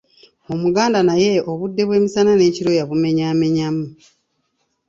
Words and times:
Omuganda 0.53 0.99
naye 1.07 1.31
obudde 1.51 1.81
bw'emisana 1.87 2.31
n’ekiro 2.35 2.71
yabumenyaamenyamu 2.79 3.85